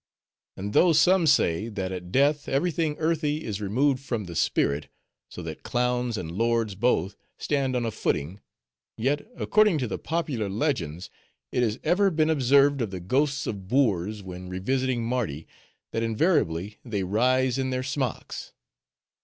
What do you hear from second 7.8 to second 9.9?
a footing; yet, according to